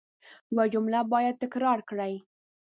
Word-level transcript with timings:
یو 0.55 0.65
جمله 0.73 0.99
باید 1.13 1.35
تکرار 1.43 1.79
کړئ. 1.89 2.13